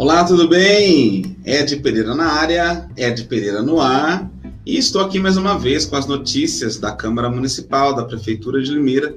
Olá, 0.00 0.24
tudo 0.24 0.48
bem? 0.48 1.36
Ed 1.44 1.76
Pereira 1.76 2.14
na 2.14 2.24
área, 2.24 2.88
Ed 2.96 3.22
Pereira 3.24 3.62
no 3.62 3.82
ar. 3.82 4.30
E 4.64 4.78
estou 4.78 5.02
aqui 5.02 5.18
mais 5.18 5.36
uma 5.36 5.58
vez 5.58 5.84
com 5.84 5.94
as 5.94 6.06
notícias 6.06 6.78
da 6.78 6.90
Câmara 6.90 7.28
Municipal, 7.28 7.94
da 7.94 8.06
Prefeitura 8.06 8.62
de 8.62 8.72
Limeira. 8.72 9.14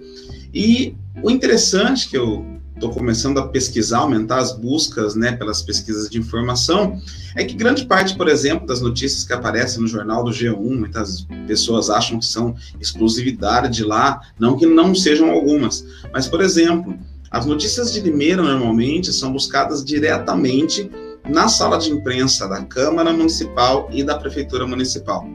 E 0.54 0.94
o 1.24 1.32
interessante 1.32 2.10
que 2.10 2.18
eu 2.18 2.46
estou 2.76 2.90
começando 2.90 3.38
a 3.38 3.48
pesquisar, 3.48 4.00
aumentar 4.00 4.40
as 4.40 4.52
buscas 4.52 5.16
né, 5.16 5.32
pelas 5.32 5.62
pesquisas 5.62 6.10
de 6.10 6.20
informação, 6.20 7.00
é 7.34 7.46
que 7.46 7.56
grande 7.56 7.86
parte, 7.86 8.18
por 8.18 8.28
exemplo, 8.28 8.68
das 8.68 8.82
notícias 8.82 9.24
que 9.24 9.32
aparecem 9.32 9.82
no 9.82 9.88
jornal 9.88 10.22
do 10.22 10.32
G1, 10.32 10.58
muitas 10.60 11.26
pessoas 11.48 11.90
acham 11.90 12.20
que 12.20 12.26
são 12.26 12.58
exclusividade 12.82 13.74
de 13.74 13.86
lá, 13.86 14.20
não 14.38 14.58
que 14.58 14.66
não 14.66 14.94
sejam 14.94 15.32
algumas, 15.32 15.86
mas, 16.12 16.28
por 16.28 16.42
exemplo, 16.42 17.00
as 17.34 17.48
notícias 17.48 17.92
de 17.92 18.00
Limeira 18.00 18.44
normalmente 18.44 19.12
são 19.12 19.34
buscadas 19.34 19.84
diretamente 19.84 20.90
na 21.28 21.48
sala 21.48 21.80
de 21.80 21.90
imprensa 21.90 22.48
da 22.48 22.64
Câmara 22.64 23.12
Municipal 23.12 23.90
e 23.92 24.04
da 24.04 24.20
Prefeitura 24.20 24.68
Municipal. 24.68 25.28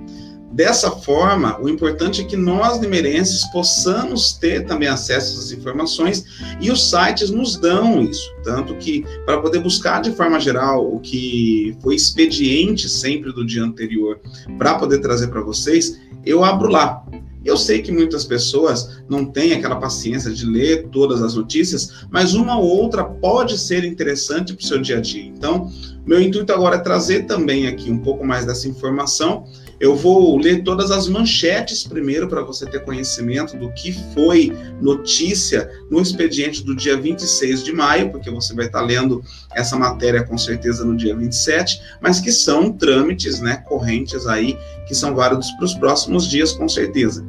Dessa 0.53 0.93
forma, 0.93 1.61
o 1.61 1.69
importante 1.69 2.21
é 2.21 2.25
que 2.25 2.37
nós, 2.37 2.79
limeirenses, 2.79 3.45
possamos 3.51 4.33
ter 4.33 4.65
também 4.65 4.89
acesso 4.89 5.39
às 5.39 5.51
informações 5.51 6.25
e 6.61 6.71
os 6.71 6.89
sites 6.89 7.31
nos 7.31 7.57
dão 7.57 8.03
isso. 8.03 8.29
Tanto 8.45 8.77
que, 8.77 9.05
para 9.27 9.41
poder 9.41 9.59
buscar 9.59 10.01
de 10.01 10.13
forma 10.13 10.39
geral 10.39 10.87
o 10.87 11.01
que 11.01 11.77
foi 11.83 11.97
expediente 11.97 12.89
sempre 12.89 13.33
do 13.33 13.45
dia 13.45 13.63
anterior, 13.63 14.21
para 14.57 14.77
poder 14.77 15.01
trazer 15.01 15.29
para 15.29 15.41
vocês, 15.41 16.01
eu 16.25 16.45
abro 16.45 16.69
lá. 16.69 17.05
Eu 17.45 17.57
sei 17.57 17.83
que 17.83 17.93
muitas 17.93 18.25
pessoas 18.25 19.01
não 19.09 19.25
têm 19.25 19.53
aquela 19.53 19.77
paciência 19.77 20.31
de 20.31 20.45
ler 20.45 20.89
todas 20.89 21.23
as 21.23 21.35
notícias, 21.35 22.07
mas 22.11 22.35
uma 22.35 22.59
ou 22.59 22.67
outra 22.67 23.05
pode 23.05 23.59
ser 23.59 23.85
interessante 23.85 24.55
para 24.55 24.63
o 24.63 24.67
seu 24.67 24.81
dia 24.81 24.99
a 24.99 25.01
dia. 25.01 25.25
Então, 25.25 25.71
meu 26.07 26.21
intuito 26.21 26.53
agora 26.53 26.77
é 26.77 26.81
trazer 26.81 27.27
também 27.27 27.67
aqui 27.67 27.91
um 27.91 27.99
pouco 27.99 28.25
mais 28.25 28.45
dessa 28.45 28.69
informação 28.69 29.45
eu 29.81 29.95
vou 29.95 30.37
ler 30.37 30.63
todas 30.65 30.91
as 30.91 31.09
manchetes 31.09 31.85
primeiro 31.85 32.29
para 32.29 32.43
você 32.43 32.67
ter 32.67 32.85
conhecimento 32.85 33.57
do 33.57 33.71
que 33.73 33.93
foi 34.13 34.53
notícia 34.81 35.71
no 35.91 36.01
expediente 36.01 36.65
do 36.65 36.75
dia 36.75 36.97
26 36.97 37.63
de 37.63 37.73
maio, 37.73 38.11
porque 38.11 38.31
você 38.31 38.55
vai 38.55 38.67
estar 38.67 38.81
lendo 38.81 39.23
essa 39.55 39.77
matéria 39.77 40.25
com 40.25 40.37
certeza 40.37 40.85
no 40.85 40.97
dia 40.97 41.17
27, 41.17 41.81
mas 42.01 42.21
que 42.21 42.33
são 42.33 42.73
trâmites, 42.73 43.41
né, 43.41 43.63
correntes 43.69 44.27
aí 44.27 44.59
que 44.87 44.95
são 44.95 45.15
válidos 45.15 45.51
para 45.53 45.65
os 45.65 45.75
próximos 45.75 46.29
dias 46.29 46.53
com 46.53 46.69
certeza 46.69 47.25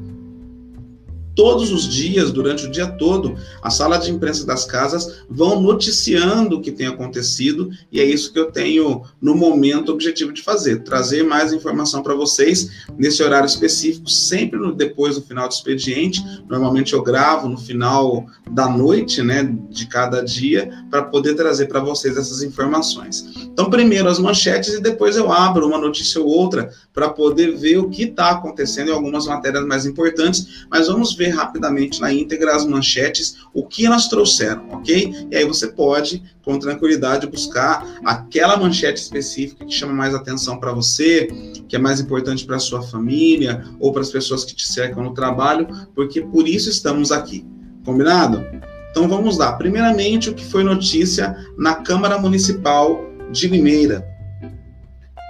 todos 1.40 1.72
os 1.72 1.88
dias, 1.88 2.34
durante 2.34 2.66
o 2.66 2.70
dia 2.70 2.86
todo, 2.86 3.38
a 3.62 3.70
sala 3.70 3.98
de 3.98 4.12
imprensa 4.12 4.46
das 4.46 4.66
casas 4.66 5.24
vão 5.30 5.62
noticiando 5.62 6.58
o 6.58 6.62
que 6.62 6.70
tem 6.70 6.86
acontecido 6.86 7.70
e 7.90 8.02
é 8.02 8.04
isso 8.04 8.34
que 8.34 8.40
eu 8.40 8.52
tenho 8.52 9.04
no 9.22 9.34
momento 9.34 9.90
objetivo 9.90 10.34
de 10.34 10.42
fazer, 10.42 10.84
trazer 10.84 11.24
mais 11.24 11.54
informação 11.54 12.04
para 12.04 12.14
vocês 12.14 12.86
nesse 12.98 13.24
horário 13.24 13.46
específico, 13.46 14.10
sempre 14.10 14.60
no, 14.60 14.76
depois 14.76 15.16
do 15.16 15.22
final 15.22 15.48
do 15.48 15.54
expediente. 15.54 16.22
Normalmente 16.50 16.92
eu 16.92 17.02
gravo 17.02 17.48
no 17.48 17.58
final 17.58 18.26
da 18.52 18.68
noite, 18.68 19.22
né, 19.22 19.50
de 19.70 19.88
cada 19.88 20.22
dia, 20.22 20.70
para 20.92 21.04
poder 21.04 21.36
trazer 21.36 21.68
para 21.68 21.80
vocês 21.80 22.18
essas 22.18 22.44
informações. 22.44 23.24
Então, 23.38 23.70
primeiro 23.70 24.10
as 24.10 24.20
manchetes 24.20 24.74
e 24.74 24.82
depois 24.82 25.16
eu 25.16 25.32
abro 25.32 25.66
uma 25.66 25.78
notícia 25.78 26.20
ou 26.20 26.28
outra 26.28 26.70
para 26.94 27.10
poder 27.10 27.56
ver 27.56 27.78
o 27.78 27.90
que 27.90 28.04
está 28.04 28.32
acontecendo 28.32 28.90
em 28.90 28.94
algumas 28.94 29.26
matérias 29.26 29.66
mais 29.66 29.86
importantes, 29.86 30.66
mas 30.70 30.88
vamos 30.88 31.16
ver 31.16 31.30
rapidamente 31.30 32.02
na 32.02 32.12
íntegra 32.12 32.56
as 32.56 32.66
manchetes, 32.66 33.38
o 33.54 33.66
que 33.66 33.86
elas 33.86 34.08
trouxeram, 34.08 34.68
ok? 34.72 35.28
E 35.32 35.36
aí 35.36 35.46
você 35.46 35.68
pode, 35.68 36.24
com 36.44 36.58
tranquilidade, 36.58 37.28
buscar 37.28 38.00
aquela 38.04 38.58
manchete 38.58 39.02
específica 39.02 39.66
que 39.66 39.74
chama 39.74 39.94
mais 39.94 40.14
atenção 40.14 40.60
para 40.60 40.74
você, 40.74 41.28
que 41.68 41.76
é 41.76 41.80
mais 41.80 42.00
importante 42.00 42.46
para 42.46 42.60
sua 42.60 42.82
família 42.82 43.64
ou 43.80 43.94
para 43.94 44.02
as 44.02 44.10
pessoas 44.10 44.44
que 44.44 44.56
te 44.56 44.68
cercam 44.68 45.04
no 45.04 45.14
trabalho, 45.14 45.68
porque 45.96 46.22
por 46.22 46.48
isso 46.48 46.70
estamos 46.70 47.12
aqui. 47.12 47.46
Combinado? 47.86 48.46
Então 48.92 49.08
vamos 49.08 49.38
lá. 49.38 49.54
Primeiramente, 49.54 50.30
o 50.30 50.34
que 50.34 50.44
foi 50.44 50.64
notícia 50.64 51.36
na 51.58 51.76
Câmara 51.76 52.18
Municipal 52.18 53.06
de 53.32 53.48
Limeira 53.48 54.19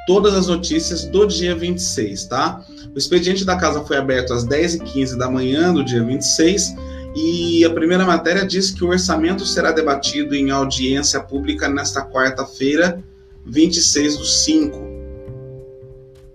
todas 0.09 0.33
as 0.33 0.47
notícias 0.47 1.05
do 1.05 1.27
dia 1.27 1.53
26, 1.53 2.25
tá? 2.25 2.65
O 2.95 2.97
expediente 2.97 3.45
da 3.45 3.55
casa 3.55 3.85
foi 3.85 3.95
aberto 3.95 4.33
às 4.33 4.43
10h15 4.43 5.15
da 5.15 5.29
manhã 5.29 5.71
do 5.71 5.85
dia 5.85 6.03
26 6.03 6.73
e 7.15 7.63
a 7.63 7.69
primeira 7.69 8.03
matéria 8.03 8.43
diz 8.43 8.71
que 8.71 8.83
o 8.83 8.87
orçamento 8.87 9.45
será 9.45 9.71
debatido 9.71 10.33
em 10.33 10.49
audiência 10.49 11.19
pública 11.19 11.69
nesta 11.69 12.03
quarta-feira, 12.03 13.03
26 13.45 14.17
do 14.17 14.25
5. 14.25 14.79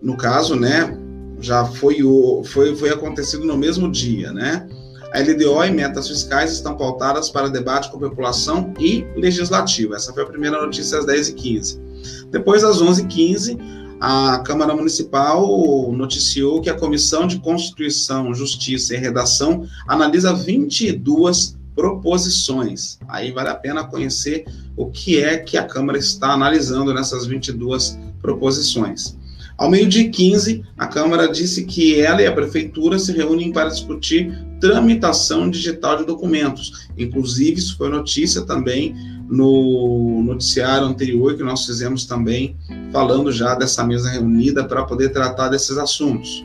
No 0.01 0.17
caso, 0.17 0.55
né, 0.55 0.97
já 1.41 1.65
foi, 1.65 2.05
o, 2.05 2.45
foi, 2.45 2.77
foi 2.77 2.91
acontecido 2.91 3.45
no 3.45 3.59
mesmo 3.59 3.91
dia, 3.91 4.33
né? 4.33 4.69
A 5.13 5.19
LDO 5.19 5.65
e 5.65 5.73
metas 5.73 6.07
fiscais 6.07 6.53
estão 6.53 6.77
pautadas 6.77 7.29
para 7.29 7.49
debate 7.49 7.91
com 7.91 7.97
a 7.97 8.09
população 8.09 8.73
e 8.79 9.05
legislativo. 9.17 9.97
Essa 9.97 10.13
foi 10.13 10.23
a 10.23 10.27
primeira 10.27 10.65
notícia 10.65 10.97
às 10.97 11.05
10h15. 11.05 11.84
Depois, 12.31 12.65
às 12.65 12.83
11h15, 12.83 13.59
a 14.01 14.39
Câmara 14.41 14.75
Municipal 14.75 15.91
noticiou 15.93 16.61
que 16.61 16.69
a 16.69 16.75
Comissão 16.75 17.27
de 17.27 17.39
Constituição, 17.39 18.35
Justiça 18.35 18.95
e 18.95 18.99
Redação 18.99 19.67
analisa 19.87 20.35
22 20.35 21.57
proposições. 21.75 22.99
Aí 23.09 23.33
vale 23.33 23.49
a 23.49 23.55
pena 23.55 23.85
conhecer 23.85 24.45
o 24.77 24.91
que 24.91 25.23
é 25.23 25.39
que 25.39 25.57
a 25.57 25.65
Câmara 25.65 25.99
está 25.99 26.33
analisando 26.33 26.93
nessas 26.93 27.27
22 27.27 27.99
proposições. 28.21 29.17
Ao 29.57 29.71
meio-dia 29.71 30.11
15, 30.11 30.65
a 30.77 30.87
Câmara 30.87 31.29
disse 31.29 31.65
que 31.65 32.01
ela 32.01 32.21
e 32.21 32.27
a 32.27 32.33
Prefeitura 32.33 32.99
se 32.99 33.13
reúnem 33.13 33.53
para 33.53 33.69
discutir 33.69 34.37
tramitação 34.61 35.49
digital 35.49 35.99
de 35.99 36.05
documentos. 36.05 36.89
Inclusive, 36.99 37.59
isso 37.59 37.77
foi 37.77 37.89
notícia 37.89 38.43
também 38.43 38.95
no 39.29 40.23
noticiário 40.23 40.87
anterior 40.87 41.37
que 41.37 41.43
nós 41.43 41.65
fizemos 41.65 42.05
também, 42.05 42.57
falando 42.93 43.33
já 43.33 43.55
dessa 43.55 43.85
mesa 43.85 44.11
reunida 44.11 44.65
para 44.65 44.85
poder 44.85 45.11
tratar 45.11 45.49
desses 45.49 45.79
assuntos. 45.79 46.45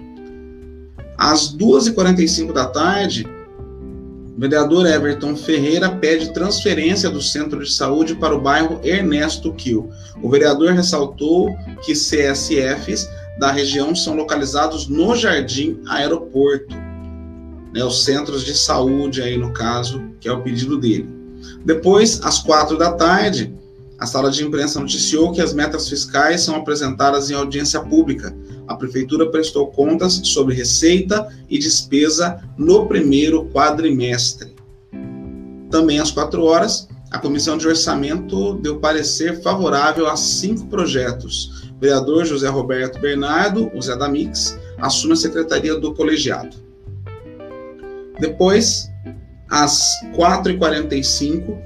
Às 1.17 1.53
2h45 1.55 2.53
da 2.53 2.65
tarde, 2.65 3.27
o 4.35 4.39
vereador 4.39 4.85
Everton 4.85 5.35
Ferreira 5.35 5.89
pede 5.89 6.33
transferência 6.33 7.09
do 7.09 7.21
centro 7.21 7.61
de 7.61 7.73
saúde 7.73 8.15
para 8.15 8.33
o 8.33 8.39
bairro 8.39 8.79
Ernesto 8.81 9.53
Kiel. 9.53 9.89
O 10.23 10.29
vereador 10.29 10.71
ressaltou 10.71 11.53
que 11.83 11.91
CSFs 11.91 13.09
da 13.37 13.51
região 13.51 13.93
são 13.93 14.15
localizados 14.15 14.87
no 14.87 15.13
Jardim 15.13 15.81
Aeroporto, 15.89 16.73
né, 17.73 17.83
os 17.83 18.05
centros 18.05 18.45
de 18.45 18.57
saúde 18.57 19.21
aí 19.21 19.37
no 19.37 19.51
caso, 19.51 20.01
que 20.21 20.29
é 20.29 20.31
o 20.31 20.41
pedido 20.41 20.77
dele. 20.77 21.18
Depois, 21.65 22.19
às 22.23 22.39
quatro 22.39 22.77
da 22.77 22.93
tarde, 22.93 23.53
a 23.99 24.05
sala 24.05 24.31
de 24.31 24.43
imprensa 24.43 24.79
noticiou 24.79 25.31
que 25.33 25.41
as 25.41 25.53
metas 25.53 25.89
fiscais 25.89 26.41
são 26.41 26.55
apresentadas 26.55 27.29
em 27.29 27.33
audiência 27.33 27.81
pública. 27.81 28.33
A 28.65 28.75
prefeitura 28.75 29.29
prestou 29.29 29.67
contas 29.67 30.21
sobre 30.23 30.55
receita 30.55 31.27
e 31.49 31.59
despesa 31.59 32.41
no 32.57 32.87
primeiro 32.87 33.45
quadrimestre. 33.49 34.55
Também 35.69 35.99
às 35.99 36.11
quatro 36.11 36.45
horas, 36.45 36.87
a 37.11 37.19
comissão 37.19 37.57
de 37.57 37.67
orçamento 37.67 38.53
deu 38.55 38.79
parecer 38.79 39.41
favorável 39.41 40.07
a 40.07 40.15
cinco 40.15 40.67
projetos. 40.67 41.69
O 41.75 41.79
vereador 41.79 42.25
José 42.25 42.47
Roberto 42.47 42.99
Bernardo, 42.99 43.69
o 43.75 43.81
Zé 43.81 43.95
da 43.97 44.07
Mix, 44.07 44.57
assume 44.77 45.13
a 45.13 45.17
secretaria 45.17 45.75
do 45.75 45.93
colegiado. 45.93 46.55
Depois, 48.19 48.88
às 49.49 49.81
4h45. 50.15 51.57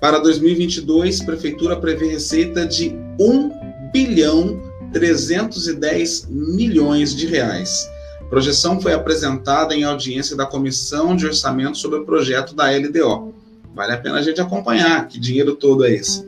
Para 0.00 0.18
2022, 0.18 1.22
Prefeitura 1.22 1.76
prevê 1.76 2.08
receita 2.08 2.66
de 2.66 2.96
1 3.18 3.90
bilhão 3.92 4.60
310 4.92 6.28
milhões 6.28 7.14
de 7.14 7.26
reais. 7.26 7.88
A 8.20 8.24
projeção 8.24 8.80
foi 8.80 8.92
apresentada 8.92 9.74
em 9.74 9.84
audiência 9.84 10.36
da 10.36 10.46
Comissão 10.46 11.14
de 11.14 11.26
Orçamento 11.26 11.78
sobre 11.78 11.98
o 12.00 12.04
projeto 12.04 12.54
da 12.54 12.70
LDO. 12.70 13.34
Vale 13.74 13.92
a 13.92 13.98
pena 13.98 14.16
a 14.16 14.22
gente 14.22 14.40
acompanhar 14.40 15.06
que 15.06 15.20
dinheiro 15.20 15.54
todo 15.54 15.84
é 15.84 15.92
esse. 15.92 16.26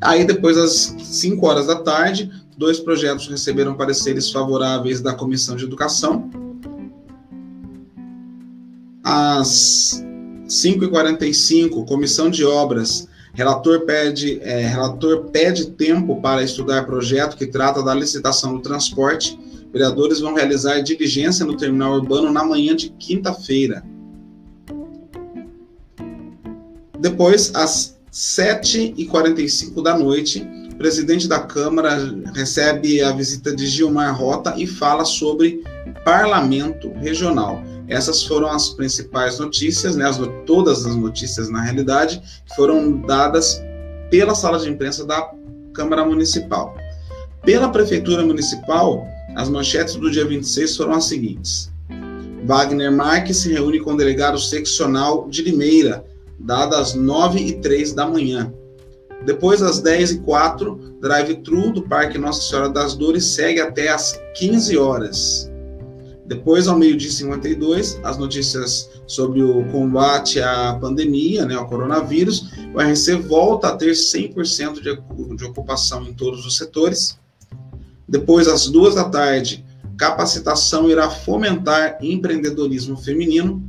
Aí, 0.00 0.24
depois 0.24 0.56
das 0.56 0.94
5 0.98 1.46
horas 1.46 1.66
da 1.66 1.76
tarde, 1.76 2.30
dois 2.58 2.78
projetos 2.78 3.26
receberam 3.28 3.74
pareceres 3.74 4.30
favoráveis 4.30 5.00
da 5.00 5.14
Comissão 5.14 5.56
de 5.56 5.64
Educação 5.64 6.30
às 9.04 10.02
5h45, 10.48 11.84
comissão 11.86 12.30
de 12.30 12.44
obras. 12.44 13.06
Relator 13.34 13.80
pede, 13.80 14.40
é, 14.42 14.66
relator 14.66 15.24
pede 15.24 15.66
tempo 15.72 16.20
para 16.20 16.42
estudar 16.42 16.86
projeto 16.86 17.36
que 17.36 17.46
trata 17.46 17.82
da 17.82 17.94
licitação 17.94 18.54
do 18.54 18.62
transporte. 18.62 19.38
Vereadores 19.72 20.20
vão 20.20 20.34
realizar 20.34 20.80
diligência 20.80 21.44
no 21.44 21.56
terminal 21.56 21.94
urbano 21.94 22.32
na 22.32 22.44
manhã 22.44 22.74
de 22.74 22.90
quinta-feira. 22.90 23.84
Depois, 26.98 27.52
às 27.54 27.98
7h45 28.12 29.82
da 29.82 29.98
noite, 29.98 30.46
o 30.72 30.76
presidente 30.76 31.28
da 31.28 31.40
Câmara 31.40 31.98
recebe 32.32 33.02
a 33.02 33.10
visita 33.10 33.54
de 33.54 33.66
Gilmar 33.66 34.16
Rota 34.16 34.54
e 34.56 34.66
fala 34.66 35.04
sobre 35.04 35.62
parlamento 36.04 36.92
regional. 37.00 37.62
Essas 37.88 38.22
foram 38.22 38.48
as 38.48 38.70
principais 38.70 39.38
notícias, 39.38 39.96
né, 39.96 40.06
as, 40.08 40.18
todas 40.46 40.86
as 40.86 40.96
notícias, 40.96 41.50
na 41.50 41.60
realidade, 41.60 42.20
que 42.46 42.54
foram 42.56 43.00
dadas 43.02 43.62
pela 44.10 44.34
sala 44.34 44.58
de 44.58 44.68
imprensa 44.68 45.04
da 45.04 45.30
Câmara 45.72 46.04
Municipal. 46.04 46.76
Pela 47.42 47.68
Prefeitura 47.68 48.24
Municipal, 48.24 49.06
as 49.36 49.48
manchetes 49.48 49.96
do 49.96 50.10
dia 50.10 50.24
26 50.24 50.76
foram 50.76 50.94
as 50.94 51.04
seguintes. 51.04 51.70
Wagner 52.46 52.92
Marques 52.92 53.38
se 53.38 53.52
reúne 53.52 53.80
com 53.80 53.92
o 53.92 53.96
delegado 53.96 54.38
seccional 54.38 55.28
de 55.28 55.42
Limeira, 55.42 56.04
dadas 56.38 56.78
às 56.78 56.94
9 56.94 57.38
e 57.38 57.60
3 57.60 57.92
da 57.92 58.06
manhã. 58.06 58.52
Depois, 59.24 59.62
às 59.62 59.80
10 59.80 60.10
e 60.10 60.18
4, 60.18 60.98
drive-thru 61.00 61.72
do 61.72 61.82
Parque 61.82 62.18
Nossa 62.18 62.42
Senhora 62.42 62.68
das 62.68 62.94
Dores 62.94 63.24
segue 63.24 63.60
até 63.60 63.88
às 63.88 64.20
15 64.36 64.76
horas. 64.76 65.50
Depois, 66.34 66.66
ao 66.66 66.76
meio-dia 66.76 67.12
52, 67.12 68.00
as 68.02 68.18
notícias 68.18 68.90
sobre 69.06 69.40
o 69.40 69.64
combate 69.70 70.40
à 70.40 70.74
pandemia, 70.74 71.44
né, 71.44 71.54
ao 71.54 71.68
coronavírus. 71.68 72.50
O 72.74 72.80
RC 72.80 73.14
volta 73.28 73.68
a 73.68 73.76
ter 73.76 73.92
100% 73.92 74.80
de, 74.82 75.36
de 75.36 75.44
ocupação 75.44 76.02
em 76.02 76.12
todos 76.12 76.44
os 76.44 76.56
setores. 76.56 77.16
Depois, 78.08 78.48
às 78.48 78.66
duas 78.66 78.96
da 78.96 79.04
tarde, 79.04 79.64
capacitação 79.96 80.90
irá 80.90 81.08
fomentar 81.08 81.98
empreendedorismo 82.02 82.96
feminino. 82.96 83.62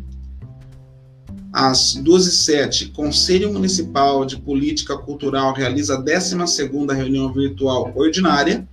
Às 1.54 1.94
duas 1.94 2.26
e 2.26 2.32
sete, 2.32 2.88
Conselho 2.88 3.54
Municipal 3.54 4.26
de 4.26 4.38
Política 4.38 4.98
Cultural 4.98 5.54
realiza 5.54 5.96
a 5.96 6.04
12ª 6.04 6.94
reunião 6.96 7.32
virtual 7.32 7.94
ordinária. 7.96 8.68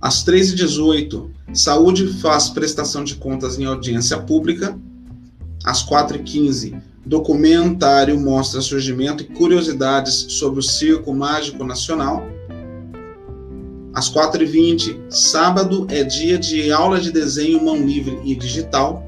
Às 0.00 0.24
13h18, 0.24 1.28
Saúde 1.52 2.06
faz 2.20 2.48
prestação 2.48 3.04
de 3.04 3.16
contas 3.16 3.58
em 3.58 3.66
audiência 3.66 4.18
pública. 4.18 4.78
Às 5.62 5.86
4h15, 5.86 6.80
documentário 7.04 8.18
mostra 8.18 8.62
surgimento 8.62 9.22
e 9.22 9.26
curiosidades 9.26 10.14
sobre 10.30 10.60
o 10.60 10.62
Circo 10.62 11.12
Mágico 11.12 11.64
Nacional. 11.64 12.26
Às 13.92 14.10
4h20, 14.10 15.10
sábado 15.10 15.86
é 15.90 16.02
dia 16.02 16.38
de 16.38 16.72
aula 16.72 16.98
de 16.98 17.12
desenho 17.12 17.62
mão 17.62 17.84
livre 17.84 18.18
e 18.24 18.34
digital. 18.34 19.04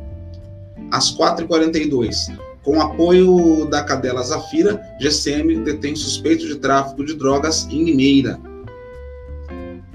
Às 0.90 1.16
4h42, 1.16 2.36
com 2.62 2.80
apoio 2.80 3.64
da 3.70 3.82
cadela 3.82 4.22
Zafira, 4.22 4.82
GCM 5.00 5.64
detém 5.64 5.96
suspeito 5.96 6.46
de 6.46 6.56
tráfico 6.56 7.02
de 7.02 7.14
drogas 7.14 7.66
em 7.70 7.82
Limeira. 7.82 8.38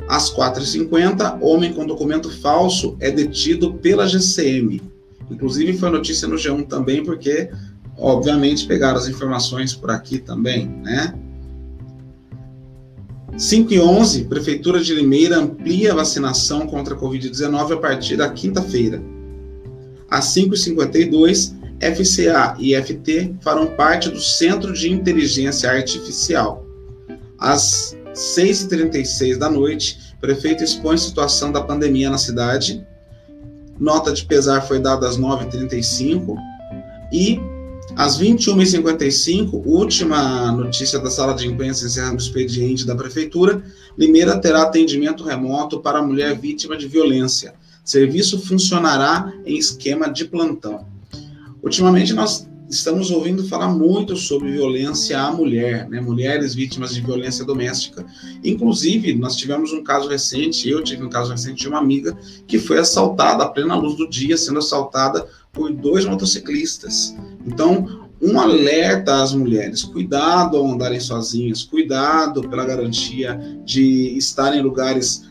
Às 0.08 0.34
4h50, 0.34 1.40
homem 1.42 1.74
com 1.74 1.86
documento 1.86 2.30
falso 2.30 2.96
é 3.00 3.12
detido 3.12 3.74
pela 3.74 4.08
GCM. 4.08 4.82
Inclusive 5.30 5.78
foi 5.78 5.90
notícia 5.90 6.28
no 6.28 6.36
G1 6.36 6.68
também, 6.68 7.04
porque, 7.04 7.50
obviamente, 7.98 8.66
pegaram 8.66 8.98
as 8.98 9.08
informações 9.08 9.74
por 9.74 9.92
aqui 9.92 10.20
também, 10.20 10.68
né? 10.68 11.14
5 13.38 13.74
e 13.74 13.80
11, 13.80 14.26
Prefeitura 14.26 14.80
de 14.80 14.96
Limeira 14.96 15.38
amplia 15.38 15.92
a 15.92 15.96
vacinação 15.96 16.66
contra 16.66 16.96
a 16.96 16.98
Covid-19 16.98 17.74
a 17.74 17.78
partir 17.78 18.16
da 18.16 18.30
quinta-feira. 18.30 19.02
Às 20.10 20.26
5h52, 20.34 21.54
FCA 21.80 22.56
e 22.58 22.74
FT 22.76 23.36
farão 23.42 23.68
parte 23.68 24.10
do 24.10 24.20
Centro 24.20 24.74
de 24.74 24.90
Inteligência 24.90 25.70
Artificial. 25.70 26.66
Às 27.38 27.97
6h36 28.18 29.38
da 29.38 29.50
noite, 29.50 30.16
prefeito 30.20 30.64
expõe 30.64 30.98
situação 30.98 31.52
da 31.52 31.62
pandemia 31.62 32.10
na 32.10 32.18
cidade. 32.18 32.86
Nota 33.80 34.12
de 34.12 34.26
pesar 34.26 34.62
foi 34.62 34.80
dada 34.80 35.08
às 35.08 35.18
9h35 35.18 36.36
e 37.14 37.40
às 37.96 38.20
21h55, 38.20 39.62
última 39.66 40.52
notícia 40.52 41.00
da 41.00 41.10
sala 41.10 41.34
de 41.34 41.48
imprensa 41.48 41.86
encerrando 41.86 42.16
o 42.16 42.18
expediente 42.18 42.86
da 42.86 42.96
prefeitura, 42.96 43.64
Limeira 43.98 44.40
terá 44.40 44.64
atendimento 44.64 45.24
remoto 45.24 45.80
para 45.80 46.02
mulher 46.02 46.38
vítima 46.38 46.78
de 46.78 46.88
violência. 46.88 47.56
Serviço 47.84 48.40
funcionará 48.40 49.34
em 49.46 49.58
esquema 49.58 50.12
de 50.12 50.26
plantão. 50.26 50.86
Ultimamente 51.64 52.14
nós 52.14 52.48
estamos 52.70 53.10
ouvindo 53.12 53.48
falar 53.48 53.70
muito 53.70 54.16
sobre 54.16 54.52
violência 54.52 55.20
à 55.20 55.32
mulher, 55.32 55.88
né? 55.90 56.02
mulheres 56.02 56.54
vítimas 56.54 56.94
de 56.94 57.02
violência 57.02 57.46
doméstica. 57.46 58.06
Inclusive, 58.44 59.16
nós 59.16 59.36
tivemos 59.36 59.72
um 59.72 59.84
caso 59.84 60.10
recente, 60.10 60.70
eu 60.70 60.84
tive 60.84 61.04
um 61.04 61.10
caso 61.10 61.32
recente 61.32 61.62
de 61.62 61.68
uma 61.68 61.80
amiga 61.80 62.18
que 62.46 62.60
foi 62.60 62.80
assaltada 62.80 63.44
à 63.44 63.50
plena 63.50 63.76
luz 63.76 63.96
do 63.96 64.10
dia, 64.10 64.38
sendo 64.38 64.60
assaltada 64.60 65.28
por 65.52 65.72
dois 65.72 66.06
motociclistas. 66.06 67.16
Então, 67.46 68.08
um 68.22 68.40
alerta 68.40 69.22
às 69.22 69.34
mulheres: 69.34 69.84
cuidado 69.84 70.58
ao 70.58 70.68
andarem 70.68 71.00
sozinhas, 71.00 71.64
cuidado 71.64 72.48
pela 72.50 72.66
garantia 72.66 73.40
de 73.64 74.18
estar 74.18 74.56
em 74.56 74.62
lugares 74.62 75.26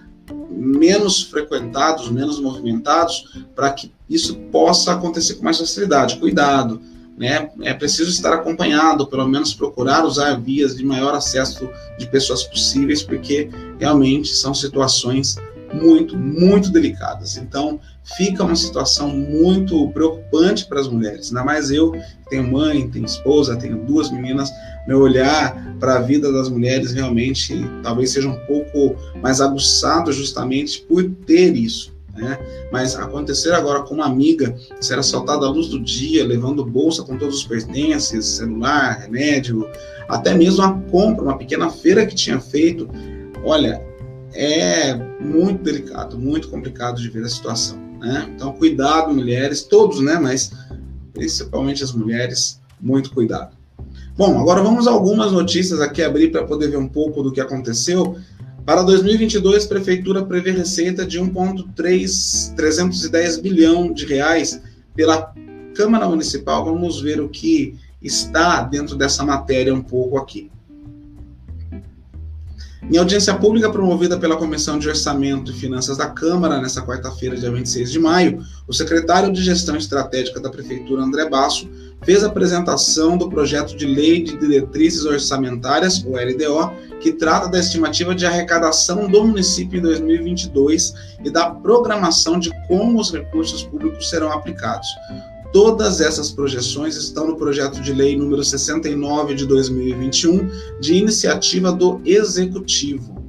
menos 0.50 1.22
frequentados, 1.22 2.10
menos 2.10 2.40
movimentados, 2.40 3.44
para 3.54 3.70
que 3.72 3.92
isso 4.08 4.36
possa 4.50 4.92
acontecer 4.92 5.34
com 5.34 5.44
mais 5.44 5.58
facilidade. 5.58 6.16
Cuidado 6.16 6.80
né, 7.16 7.48
é 7.62 7.72
preciso 7.72 8.10
estar 8.10 8.32
acompanhado, 8.34 9.06
pelo 9.06 9.26
menos 9.26 9.54
procurar 9.54 10.04
usar 10.04 10.34
vias 10.34 10.76
de 10.76 10.84
maior 10.84 11.14
acesso 11.14 11.68
de 11.98 12.06
pessoas 12.06 12.44
possíveis, 12.44 13.02
porque 13.02 13.48
realmente 13.78 14.28
são 14.34 14.52
situações 14.52 15.36
muito, 15.72 16.16
muito 16.16 16.70
delicadas. 16.70 17.36
Então, 17.36 17.80
fica 18.16 18.44
uma 18.44 18.54
situação 18.54 19.08
muito 19.08 19.88
preocupante 19.90 20.66
para 20.66 20.80
as 20.80 20.88
mulheres. 20.88 21.28
Ainda 21.28 21.44
mais 21.44 21.70
eu, 21.70 21.92
que 21.92 22.30
tenho 22.30 22.50
mãe, 22.50 22.88
tenho 22.88 23.06
esposa, 23.06 23.56
tenho 23.56 23.78
duas 23.84 24.10
meninas, 24.10 24.50
meu 24.86 25.00
olhar 25.00 25.76
para 25.80 25.96
a 25.96 26.00
vida 26.00 26.30
das 26.32 26.48
mulheres 26.48 26.92
realmente 26.92 27.54
talvez 27.82 28.12
seja 28.12 28.28
um 28.28 28.38
pouco 28.46 28.94
mais 29.20 29.40
aguçado 29.40 30.12
justamente 30.12 30.80
por 30.82 31.02
ter 31.26 31.56
isso. 31.56 31.95
Né? 32.16 32.38
Mas 32.72 32.96
acontecer 32.96 33.52
agora 33.52 33.82
com 33.82 33.94
uma 33.94 34.06
amiga 34.06 34.56
ser 34.80 34.98
assaltada 34.98 35.46
à 35.46 35.50
luz 35.50 35.68
do 35.68 35.80
dia, 35.80 36.24
levando 36.24 36.64
bolsa 36.64 37.02
com 37.02 37.18
todos 37.18 37.38
os 37.38 37.44
pertences, 37.44 38.24
celular, 38.24 39.00
remédio, 39.00 39.68
até 40.08 40.34
mesmo 40.34 40.64
uma 40.64 40.80
compra, 40.82 41.24
uma 41.24 41.38
pequena 41.38 41.70
feira 41.70 42.06
que 42.06 42.14
tinha 42.14 42.40
feito, 42.40 42.88
olha, 43.44 43.82
é 44.32 44.94
muito 45.20 45.62
delicado, 45.62 46.18
muito 46.18 46.48
complicado 46.48 47.00
de 47.00 47.08
ver 47.08 47.24
a 47.24 47.28
situação. 47.28 47.78
Né? 48.00 48.30
Então, 48.34 48.52
cuidado, 48.52 49.12
mulheres, 49.12 49.62
todos, 49.62 50.00
né? 50.00 50.18
Mas 50.20 50.52
principalmente 51.12 51.82
as 51.82 51.92
mulheres, 51.92 52.60
muito 52.80 53.10
cuidado. 53.12 53.56
Bom, 54.16 54.38
agora 54.38 54.62
vamos 54.62 54.86
a 54.86 54.90
algumas 54.90 55.32
notícias 55.32 55.80
aqui 55.80 56.02
abrir 56.02 56.30
para 56.30 56.44
poder 56.44 56.68
ver 56.68 56.76
um 56.76 56.88
pouco 56.88 57.22
do 57.22 57.32
que 57.32 57.40
aconteceu 57.40 58.16
para 58.66 58.82
2022, 58.82 59.64
a 59.64 59.68
prefeitura 59.68 60.24
prevê 60.24 60.50
receita 60.50 61.06
de 61.06 61.20
1,310 61.20 63.38
bilhão 63.38 63.92
de 63.92 64.04
reais 64.04 64.60
pela 64.92 65.32
Câmara 65.72 66.08
Municipal. 66.08 66.64
Vamos 66.64 67.00
ver 67.00 67.20
o 67.20 67.28
que 67.28 67.76
está 68.02 68.62
dentro 68.62 68.96
dessa 68.96 69.24
matéria 69.24 69.72
um 69.72 69.82
pouco 69.82 70.18
aqui. 70.18 70.50
Em 72.88 72.98
audiência 72.98 73.34
pública 73.34 73.68
promovida 73.68 74.16
pela 74.16 74.36
Comissão 74.36 74.78
de 74.78 74.88
Orçamento 74.88 75.50
e 75.50 75.54
Finanças 75.54 75.96
da 75.96 76.08
Câmara, 76.08 76.60
nesta 76.60 76.80
quarta-feira, 76.82 77.36
dia 77.36 77.50
26 77.50 77.90
de 77.90 77.98
maio, 77.98 78.40
o 78.68 78.72
secretário 78.72 79.32
de 79.32 79.42
Gestão 79.42 79.76
Estratégica 79.76 80.38
da 80.38 80.48
Prefeitura, 80.48 81.02
André 81.02 81.28
Basso, 81.28 81.68
fez 82.04 82.22
a 82.22 82.28
apresentação 82.28 83.18
do 83.18 83.28
projeto 83.28 83.76
de 83.76 83.86
Lei 83.86 84.22
de 84.22 84.36
Diretrizes 84.36 85.04
Orçamentárias, 85.04 86.04
o 86.04 86.12
LDO, 86.12 86.70
que 87.00 87.12
trata 87.12 87.48
da 87.48 87.58
estimativa 87.58 88.14
de 88.14 88.24
arrecadação 88.24 89.08
do 89.08 89.24
município 89.24 89.80
em 89.80 89.82
2022 89.82 90.94
e 91.24 91.30
da 91.30 91.50
programação 91.50 92.38
de 92.38 92.52
como 92.68 93.00
os 93.00 93.12
recursos 93.12 93.64
públicos 93.64 94.08
serão 94.08 94.30
aplicados. 94.30 94.86
Todas 95.56 96.02
essas 96.02 96.30
projeções 96.30 96.96
estão 96.96 97.28
no 97.28 97.34
projeto 97.34 97.80
de 97.80 97.90
lei 97.90 98.14
número 98.14 98.44
69 98.44 99.34
de 99.34 99.46
2021, 99.46 100.50
de 100.78 100.96
iniciativa 100.96 101.72
do 101.72 101.98
Executivo. 102.04 103.24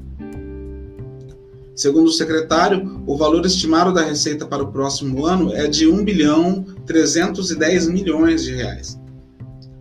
Segundo 1.73 2.07
o 2.07 2.11
secretário, 2.11 3.01
o 3.07 3.15
valor 3.15 3.45
estimado 3.45 3.93
da 3.93 4.01
receita 4.01 4.45
para 4.45 4.61
o 4.61 4.73
próximo 4.73 5.25
ano 5.25 5.53
é 5.53 5.67
de 5.67 5.87
1 5.87 6.03
bilhão 6.03 6.65
310 6.85 7.87
milhões 7.87 8.43
de 8.43 8.55
reais, 8.55 8.99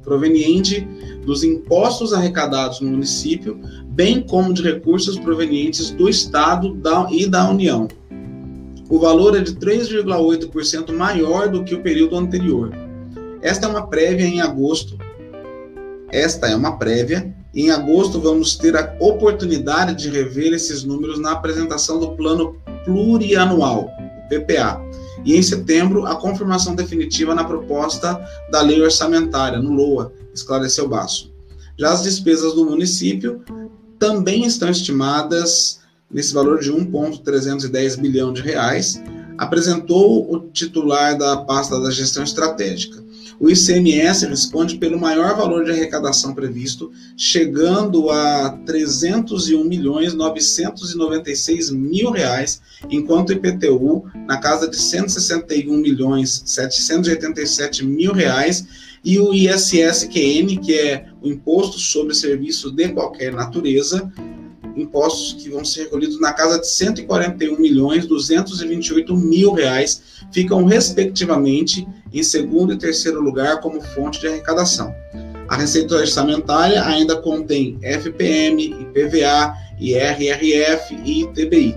proveniente 0.05 0.87
dos 1.25 1.43
impostos 1.43 2.13
arrecadados 2.13 2.81
no 2.81 2.91
município, 2.91 3.61
bem 3.89 4.25
como 4.25 4.55
de 4.55 4.63
recursos 4.63 5.19
provenientes 5.19 5.91
do 5.91 6.09
Estado 6.09 6.81
e 7.11 7.27
da 7.27 7.51
União. 7.51 7.89
O 8.89 9.01
valor 9.01 9.37
é 9.37 9.41
de 9.41 9.55
3,8% 9.57 10.93
maior 10.93 11.49
do 11.49 11.65
que 11.65 11.75
o 11.75 11.83
período 11.83 12.17
anterior. 12.17 12.71
Esta 13.43 13.67
é 13.67 13.69
uma 13.69 13.89
prévia 13.89 14.25
em 14.25 14.41
agosto. 14.41 14.97
Esta 16.11 16.47
é 16.47 16.55
uma 16.55 16.79
prévia. 16.79 17.35
Em 17.53 17.71
agosto 17.71 18.21
vamos 18.21 18.55
ter 18.55 18.77
a 18.77 18.97
oportunidade 19.01 19.95
de 19.97 20.09
rever 20.09 20.53
esses 20.53 20.85
números 20.85 21.19
na 21.19 21.33
apresentação 21.33 21.99
do 21.99 22.13
plano 22.13 22.57
plurianual, 22.85 23.91
PPA. 24.29 24.81
E 25.25 25.35
em 25.35 25.43
setembro, 25.43 26.07
a 26.07 26.15
confirmação 26.15 26.77
definitiva 26.77 27.35
na 27.35 27.43
proposta 27.43 28.21
da 28.53 28.61
lei 28.61 28.81
orçamentária, 28.81 29.59
no 29.59 29.73
LOA, 29.73 30.13
esclareceu 30.33 30.89
Basso. 30.89 31.35
Já 31.77 31.93
as 31.93 32.05
despesas 32.05 32.55
do 32.55 32.65
município 32.65 33.43
também 33.99 34.45
estão 34.45 34.71
estimadas 34.71 35.81
nesse 36.11 36.33
valor 36.33 36.61
de 36.61 36.71
1,310 36.71 37.97
bilhão 37.97 38.33
de 38.33 38.43
reais, 38.43 39.01
apresentou 39.39 40.33
o 40.33 40.41
titular 40.51 41.17
da 41.17 41.37
pasta 41.39 41.81
da 41.81 41.91
gestão 41.91 42.23
estratégica. 42.23 43.05
O 43.39 43.51
ICMS 43.51 44.27
responde 44.27 44.79
pelo 44.79 44.99
maior 44.99 45.37
valor 45.37 45.65
de 45.65 45.71
arrecadação 45.71 46.35
previsto, 46.35 46.91
chegando 47.19 48.09
a 48.09 48.59
301 48.65 49.63
milhões 49.63 50.15
996 50.15 51.71
mil 51.71 52.11
reais, 52.11 52.63
enquanto 52.89 53.31
o 53.31 53.33
IPTU 53.33 54.05
na 54.27 54.39
casa 54.39 54.67
de 54.67 54.77
161 54.77 55.77
milhões 55.77 56.43
787 56.47 57.85
mil 57.85 58.13
reais 58.13 58.67
e 59.05 59.19
o 59.19 59.35
ISSQN, 59.35 60.57
que 60.65 60.75
é 60.75 61.07
o 61.21 61.29
Imposto 61.29 61.79
sobre 61.79 62.15
Serviços 62.15 62.73
de 62.73 62.89
Qualquer 62.89 63.35
Natureza, 63.35 64.11
impostos 64.77 65.43
que 65.43 65.49
vão 65.49 65.65
ser 65.65 65.85
recolhidos 65.85 66.21
na 66.21 66.33
casa 66.33 66.61
de 66.61 66.69
141 66.69 67.59
milhões 67.59 68.07
228 68.07 69.17
mil 69.17 69.53
reais, 69.53 70.03
ficam 70.31 70.65
respectivamente 70.65 71.87
em 72.13 72.23
segundo 72.23 72.73
e 72.73 72.79
terceiro 72.79 73.21
lugar 73.21 73.61
como 73.61 73.81
fonte 73.81 74.21
de 74.21 74.29
arrecadação. 74.29 74.95
A 75.49 75.57
receita 75.57 75.95
orçamentária 75.95 76.85
ainda 76.85 77.17
contém 77.17 77.79
FPM, 77.81 78.65
IPVA, 78.65 79.55
IRRF 79.79 80.95
e 81.05 81.23
ITBI. 81.23 81.77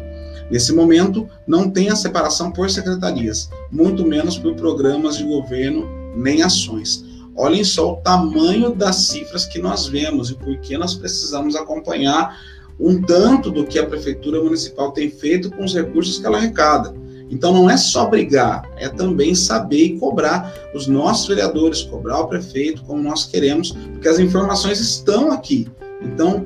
Nesse 0.50 0.74
momento, 0.74 1.29
não 1.46 1.70
tem 1.70 1.89
a 1.89 1.96
separação 1.96 2.51
por 2.51 2.70
secretarias, 2.70 3.50
muito 3.72 4.03
menos 4.03 4.38
por 4.38 4.56
programas 4.56 5.18
de 5.18 5.24
governo 5.24 5.88
nem 6.15 6.41
ações. 6.41 7.06
Olhem 7.36 7.63
só 7.63 7.94
o 7.94 7.98
tamanho 7.98 8.75
das 8.75 8.96
cifras 8.96 9.46
que 9.46 9.60
nós 9.60 9.88
vemos 9.88 10.32
e 10.32 10.36
por 10.36 10.58
que 10.60 10.77
nós 10.77 10.96
precisamos 10.96 11.56
acompanhar 11.56 12.36
um 12.79 13.01
tanto 13.01 13.51
do 13.51 13.65
que 13.65 13.77
a 13.77 13.86
prefeitura 13.86 14.41
municipal 14.41 14.91
tem 14.91 15.09
feito 15.09 15.51
com 15.51 15.65
os 15.65 15.74
recursos 15.74 16.17
que 16.17 16.25
ela 16.25 16.38
arrecada. 16.38 16.95
Então 17.29 17.53
não 17.53 17.69
é 17.69 17.77
só 17.77 18.07
brigar, 18.07 18.67
é 18.77 18.89
também 18.89 19.36
saber 19.36 19.83
e 19.83 20.00
cobrar 20.00 20.51
os 20.74 20.88
nossos 20.88 21.27
vereadores, 21.27 21.83
cobrar 21.83 22.21
o 22.21 22.27
prefeito 22.27 22.83
como 22.83 23.03
nós 23.03 23.25
queremos, 23.25 23.71
porque 23.71 24.07
as 24.07 24.17
informações 24.17 24.79
estão 24.79 25.31
aqui. 25.31 25.67
Então, 26.01 26.45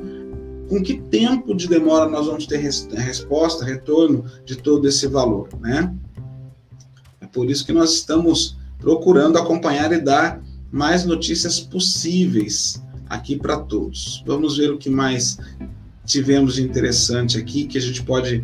com 0.67 0.81
que 0.81 0.99
tempo 0.99 1.55
de 1.55 1.67
demora 1.67 2.09
nós 2.09 2.25
vamos 2.25 2.47
ter 2.47 2.57
resposta, 2.57 3.63
retorno 3.63 4.25
de 4.43 4.57
todo 4.57 4.87
esse 4.87 5.07
valor, 5.07 5.47
né? 5.61 5.93
É 7.21 7.27
por 7.27 7.49
isso 7.49 7.65
que 7.65 7.71
nós 7.71 7.93
estamos 7.93 8.57
procurando 8.79 9.37
acompanhar 9.37 9.93
e 9.93 10.01
dar 10.01 10.41
mais 10.71 11.05
notícias 11.05 11.59
possíveis 11.59 12.83
aqui 13.07 13.37
para 13.37 13.57
todos. 13.57 14.23
Vamos 14.25 14.57
ver 14.57 14.71
o 14.71 14.77
que 14.77 14.89
mais 14.89 15.37
tivemos 16.05 16.55
de 16.55 16.63
interessante 16.63 17.37
aqui 17.37 17.65
que 17.65 17.77
a 17.77 17.81
gente 17.81 18.03
pode 18.03 18.43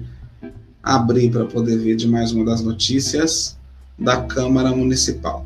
abrir 0.81 1.29
para 1.31 1.45
poder 1.45 1.77
ver 1.77 1.95
de 1.95 2.07
mais 2.07 2.31
uma 2.31 2.45
das 2.45 2.61
notícias 2.61 3.57
da 3.97 4.21
Câmara 4.21 4.71
Municipal. 4.71 5.45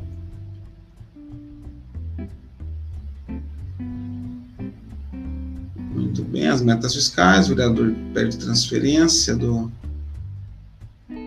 Muito 5.92 6.22
bem, 6.22 6.46
as 6.46 6.62
metas 6.62 6.94
fiscais, 6.94 7.46
o 7.46 7.54
vereador 7.54 7.92
pede 8.12 8.38
transferência 8.38 9.34
do, 9.34 9.70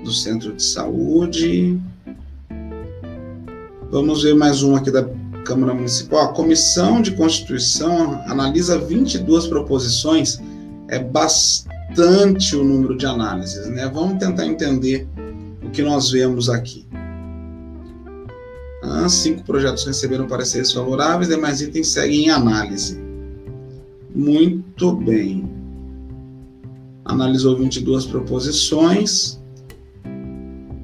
do 0.04 0.12
centro 0.12 0.54
de 0.54 0.64
saúde. 0.64 1.80
Vamos 3.92 4.24
ver 4.24 4.36
mais 4.36 4.64
uma 4.64 4.78
aqui 4.78 4.90
da 4.90 5.06
Câmara 5.44 5.74
Municipal. 5.74 6.30
A 6.30 6.34
Comissão 6.34 7.02
de 7.02 7.12
Constituição 7.12 8.22
analisa 8.26 8.78
22 8.78 9.48
proposições 9.48 10.40
é 10.90 11.00
bastante 11.00 12.56
o 12.56 12.64
número 12.64 12.98
de 12.98 13.06
análises, 13.06 13.68
né? 13.68 13.90
Vamos 13.94 14.20
tentar 14.20 14.46
entender 14.46 15.08
o 15.64 15.70
que 15.70 15.82
nós 15.82 16.12
vemos 16.12 16.50
aqui. 16.50 16.86
Ah, 18.84 19.10
cinco 19.10 19.44
projetos 19.44 19.86
receberam 19.86 20.28
pareceres 20.28 20.72
favoráveis, 20.72 21.30
demais 21.30 21.62
itens 21.62 21.90
seguem 21.90 22.26
em 22.26 22.30
análise. 22.30 23.00
Muito 24.16 24.94
bem. 24.94 25.50
Analisou 27.04 27.58
22 27.58 28.06
proposições. 28.06 29.40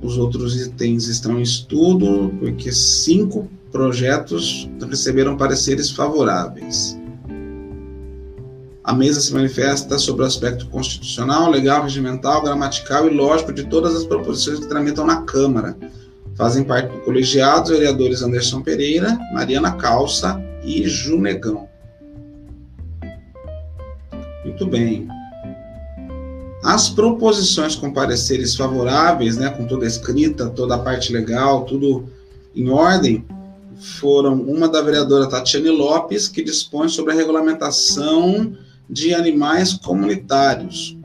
Os 0.01 0.17
outros 0.17 0.59
itens 0.65 1.07
estão 1.07 1.39
em 1.39 1.43
estudo, 1.43 2.33
porque 2.39 2.71
cinco 2.73 3.49
projetos 3.71 4.69
receberam 4.89 5.37
pareceres 5.37 5.89
favoráveis. 5.89 6.97
A 8.83 8.91
mesa 8.93 9.21
se 9.21 9.33
manifesta 9.33 9.97
sobre 9.97 10.23
o 10.23 10.25
aspecto 10.25 10.67
constitucional, 10.67 11.49
legal, 11.49 11.83
regimental, 11.83 12.43
gramatical 12.43 13.07
e 13.07 13.15
lógico 13.15 13.53
de 13.53 13.63
todas 13.63 13.95
as 13.95 14.03
proposições 14.03 14.59
que 14.59 14.67
tramitam 14.67 15.05
na 15.05 15.21
Câmara. 15.21 15.77
Fazem 16.35 16.65
parte 16.65 16.91
do 16.91 16.99
colegiado 16.99 17.63
os 17.63 17.69
vereadores 17.69 18.21
Anderson 18.21 18.61
Pereira, 18.61 19.17
Mariana 19.33 19.71
Calça 19.71 20.37
e 20.65 20.85
Junegão. 20.85 21.69
Muito 24.43 24.65
bem. 24.67 25.07
As 26.61 26.89
proposições 26.89 27.75
com 27.75 27.93
pareceres 27.93 28.53
favoráveis, 28.55 29.37
né, 29.37 29.49
com 29.49 29.65
toda 29.65 29.85
a 29.85 29.87
escrita, 29.87 30.49
toda 30.49 30.75
a 30.75 30.79
parte 30.79 31.13
legal, 31.13 31.63
tudo 31.63 32.09
em 32.53 32.69
ordem, 32.69 33.25
foram 33.99 34.33
uma 34.41 34.67
da 34.67 34.81
vereadora 34.81 35.29
Tatiane 35.29 35.69
Lopes, 35.69 36.27
que 36.27 36.43
dispõe 36.43 36.89
sobre 36.89 37.13
a 37.13 37.15
regulamentação 37.15 38.53
de 38.93 39.11
animais 39.11 39.73
comunitários. 39.73 40.95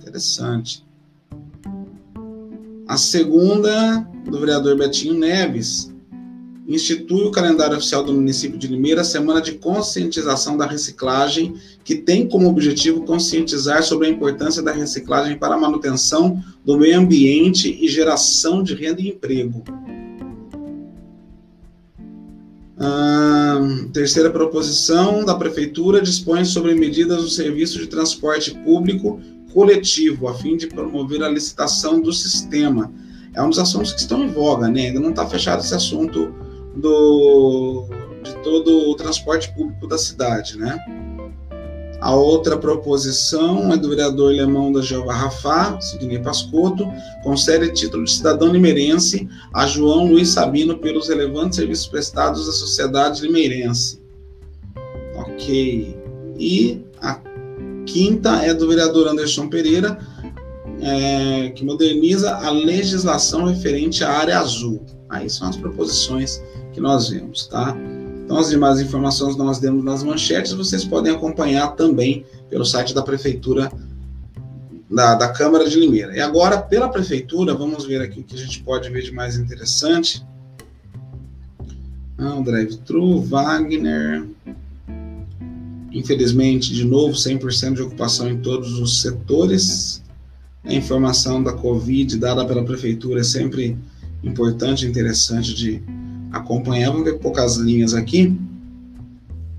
Interessante. 0.00 0.82
A 2.88 2.96
segunda, 2.96 4.00
do 4.24 4.40
vereador 4.40 4.78
Betinho 4.78 5.12
Neves, 5.14 5.92
institui 6.66 7.24
o 7.24 7.30
calendário 7.30 7.76
oficial 7.76 8.02
do 8.02 8.14
município 8.14 8.58
de 8.58 8.66
Limeira 8.66 9.02
a 9.02 9.04
Semana 9.04 9.42
de 9.42 9.52
Conscientização 9.52 10.56
da 10.56 10.66
Reciclagem, 10.66 11.54
que 11.84 11.96
tem 11.96 12.26
como 12.26 12.48
objetivo 12.48 13.04
conscientizar 13.04 13.82
sobre 13.82 14.06
a 14.06 14.10
importância 14.10 14.62
da 14.62 14.72
reciclagem 14.72 15.36
para 15.36 15.54
a 15.54 15.60
manutenção 15.60 16.42
do 16.64 16.78
meio 16.78 16.98
ambiente 16.98 17.78
e 17.78 17.86
geração 17.88 18.62
de 18.62 18.74
renda 18.74 19.02
e 19.02 19.08
emprego. 19.08 19.62
Terceira 23.92 24.30
proposição 24.30 25.24
da 25.24 25.34
Prefeitura 25.34 26.00
dispõe 26.00 26.44
sobre 26.44 26.74
medidas 26.74 27.22
no 27.22 27.28
serviço 27.28 27.78
de 27.78 27.86
transporte 27.86 28.54
público 28.64 29.20
coletivo, 29.52 30.28
a 30.28 30.34
fim 30.34 30.56
de 30.56 30.66
promover 30.66 31.22
a 31.22 31.28
licitação 31.28 32.00
do 32.00 32.12
sistema. 32.12 32.92
É 33.32 33.42
um 33.42 33.48
dos 33.48 33.58
assuntos 33.58 33.92
que 33.92 34.00
estão 34.00 34.24
em 34.24 34.28
voga, 34.28 34.68
né? 34.68 34.86
Ainda 34.86 35.00
não 35.00 35.10
está 35.10 35.26
fechado 35.26 35.60
esse 35.60 35.74
assunto 35.74 36.34
do, 36.76 37.86
de 38.22 38.34
todo 38.42 38.90
o 38.90 38.94
transporte 38.94 39.52
público 39.54 39.86
da 39.86 39.98
cidade, 39.98 40.58
né? 40.58 40.78
A 42.04 42.14
outra 42.14 42.58
proposição 42.58 43.72
é 43.72 43.78
do 43.78 43.88
vereador 43.88 44.30
alemão 44.30 44.70
da 44.70 44.82
Jeová 44.82 45.14
Rafá, 45.14 45.80
Sidney 45.80 46.18
Pascotto, 46.18 46.86
concede 47.22 47.72
título 47.72 48.04
de 48.04 48.12
cidadão 48.12 48.48
limeirense 48.48 49.26
a 49.54 49.66
João 49.66 50.08
Luiz 50.08 50.28
Sabino 50.28 50.76
pelos 50.76 51.08
relevantes 51.08 51.56
serviços 51.56 51.86
prestados 51.86 52.46
à 52.46 52.52
sociedade 52.52 53.22
limeirense. 53.22 54.02
Ok. 55.16 55.96
E 56.38 56.84
a 57.00 57.18
quinta 57.86 58.36
é 58.44 58.52
do 58.52 58.68
vereador 58.68 59.08
Anderson 59.08 59.48
Pereira, 59.48 59.98
é, 60.82 61.48
que 61.54 61.64
moderniza 61.64 62.36
a 62.36 62.50
legislação 62.50 63.46
referente 63.46 64.04
à 64.04 64.10
área 64.10 64.40
azul. 64.40 64.84
Aí 65.08 65.30
são 65.30 65.48
as 65.48 65.56
proposições 65.56 66.42
que 66.74 66.82
nós 66.82 67.08
vemos, 67.08 67.46
tá? 67.46 67.74
Então, 68.24 68.38
as 68.38 68.48
demais 68.48 68.80
informações 68.80 69.36
nós 69.36 69.58
demos 69.58 69.84
nas 69.84 70.02
manchetes, 70.02 70.52
vocês 70.52 70.84
podem 70.84 71.12
acompanhar 71.12 71.68
também 71.76 72.24
pelo 72.48 72.64
site 72.64 72.94
da 72.94 73.02
Prefeitura 73.02 73.70
da, 74.90 75.14
da 75.14 75.28
Câmara 75.28 75.68
de 75.68 75.78
Limeira. 75.78 76.16
E 76.16 76.20
agora, 76.20 76.58
pela 76.58 76.88
Prefeitura, 76.88 77.54
vamos 77.54 77.84
ver 77.84 78.00
aqui 78.00 78.20
o 78.20 78.22
que 78.22 78.34
a 78.34 78.38
gente 78.38 78.62
pode 78.62 78.88
ver 78.90 79.02
de 79.02 79.12
mais 79.12 79.36
interessante. 79.36 80.24
Ah, 82.16 82.36
o 82.36 82.42
drive-thru, 82.42 83.20
Wagner. 83.20 84.26
Infelizmente, 85.92 86.72
de 86.72 86.84
novo, 86.84 87.14
100% 87.14 87.74
de 87.74 87.82
ocupação 87.82 88.28
em 88.28 88.38
todos 88.38 88.78
os 88.78 89.02
setores. 89.02 90.02
A 90.64 90.72
informação 90.72 91.42
da 91.42 91.52
Covid 91.52 92.16
dada 92.18 92.44
pela 92.46 92.64
Prefeitura 92.64 93.20
é 93.20 93.24
sempre 93.24 93.76
importante 94.22 94.86
e 94.86 94.88
interessante 94.88 95.54
de 95.54 95.82
acompanhar, 96.34 96.90
vamos 96.90 97.04
ver 97.04 97.18
poucas 97.18 97.56
linhas 97.56 97.94
aqui. 97.94 98.36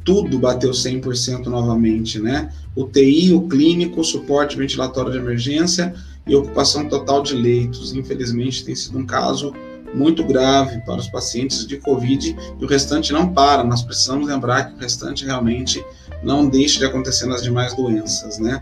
Tudo 0.03 0.37
bateu 0.37 0.71
100% 0.71 1.45
novamente, 1.45 2.19
né? 2.19 2.51
UTI, 2.75 3.33
o 3.33 3.47
clínico, 3.47 4.03
suporte 4.03 4.57
ventilatório 4.57 5.11
de 5.11 5.17
emergência 5.17 5.95
e 6.27 6.35
ocupação 6.35 6.87
total 6.87 7.23
de 7.23 7.33
leitos. 7.33 7.93
Infelizmente, 7.95 8.63
tem 8.63 8.75
sido 8.75 8.99
um 8.99 9.05
caso 9.05 9.53
muito 9.93 10.23
grave 10.23 10.79
para 10.81 10.97
os 10.97 11.07
pacientes 11.07 11.65
de 11.65 11.77
Covid 11.77 12.35
e 12.59 12.63
o 12.63 12.67
restante 12.67 13.13
não 13.13 13.33
para. 13.33 13.63
Nós 13.63 13.81
precisamos 13.81 14.27
lembrar 14.27 14.65
que 14.65 14.75
o 14.75 14.79
restante 14.79 15.25
realmente 15.25 15.83
não 16.21 16.47
deixa 16.47 16.79
de 16.79 16.85
acontecer 16.85 17.25
nas 17.25 17.41
demais 17.41 17.73
doenças, 17.73 18.37
né? 18.37 18.61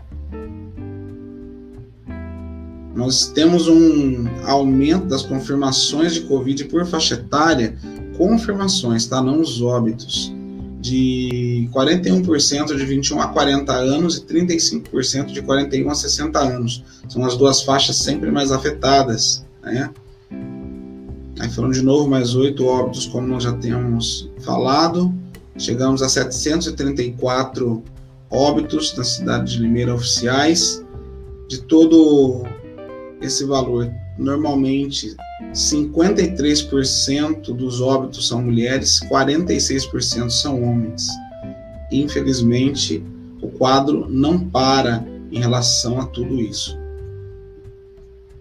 Nós 2.94 3.26
temos 3.26 3.66
um 3.66 4.24
aumento 4.46 5.06
das 5.06 5.22
confirmações 5.22 6.14
de 6.14 6.20
Covid 6.22 6.66
por 6.66 6.86
faixa 6.86 7.14
etária, 7.14 7.76
confirmações, 8.16 9.06
tá? 9.06 9.22
Não 9.22 9.40
os 9.40 9.60
óbitos, 9.60 10.32
de 10.80 11.66
41% 11.72 12.76
de 12.76 12.84
21 12.84 13.20
a 13.20 13.28
40 13.28 13.72
anos 13.72 14.18
e 14.18 14.20
35% 14.20 15.32
de 15.32 15.40
41 15.40 15.90
a 15.90 15.94
60 15.94 16.38
anos. 16.38 16.84
São 17.08 17.24
as 17.24 17.36
duas 17.38 17.62
faixas 17.62 17.96
sempre 17.96 18.30
mais 18.30 18.52
afetadas, 18.52 19.46
né? 19.62 19.90
Aí 21.40 21.50
foram 21.50 21.70
de 21.70 21.82
novo 21.82 22.08
mais 22.08 22.34
oito 22.34 22.66
óbitos, 22.66 23.06
como 23.06 23.26
nós 23.26 23.44
já 23.44 23.52
temos 23.54 24.30
falado. 24.40 25.12
Chegamos 25.56 26.02
a 26.02 26.08
734 26.08 27.82
óbitos 28.30 28.94
na 28.96 29.04
cidade 29.04 29.52
de 29.52 29.62
Limeira 29.62 29.94
oficiais. 29.94 30.84
De 31.48 31.60
todo 31.62 32.44
esse 33.20 33.44
valor, 33.44 33.90
normalmente 34.16 35.16
53% 35.52 37.54
dos 37.54 37.80
óbitos 37.80 38.28
são 38.28 38.42
mulheres, 38.42 39.00
46% 39.10 40.30
são 40.30 40.62
homens. 40.62 41.08
Infelizmente, 41.90 43.02
o 43.40 43.48
quadro 43.48 44.08
não 44.08 44.48
para 44.48 45.04
em 45.30 45.38
relação 45.38 46.00
a 46.00 46.06
tudo 46.06 46.40
isso. 46.40 46.78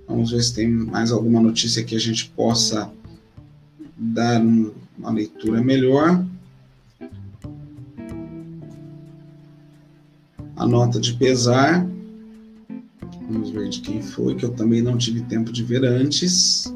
Vamos 0.08 0.32
ver 0.32 0.44
se 0.44 0.54
tem 0.54 0.70
mais 0.70 1.12
alguma 1.12 1.42
notícia 1.42 1.84
que 1.84 1.96
a 1.96 2.00
gente 2.00 2.30
possa 2.30 2.92
dar 3.98 4.42
uma 4.42 5.12
leitura 5.12 5.62
melhor. 5.62 6.24
A 10.56 10.68
nota 10.68 11.00
de 11.00 11.14
pesar. 11.14 11.88
Vamos 13.30 13.50
ver 13.52 13.70
de 13.70 13.80
quem 13.80 14.02
foi, 14.02 14.36
que 14.36 14.46
eu 14.46 14.52
também 14.52 14.82
não 14.82 14.98
tive 14.98 15.22
tempo 15.22 15.52
de 15.52 15.64
ver 15.64 15.86
antes. 15.86 16.72